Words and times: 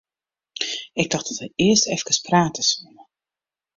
Ik 1.01 1.07
tocht 1.09 1.27
dat 1.27 1.39
wy 1.41 1.49
earst 1.65 1.89
eefkes 1.93 2.19
prate 2.27 2.61
soene. 2.69 3.03